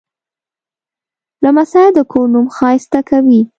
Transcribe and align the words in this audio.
لمسی 1.43 1.87
د 1.97 1.99
کور 2.11 2.27
نوم 2.33 2.47
ښایسته 2.57 2.99
کوي. 3.09 3.41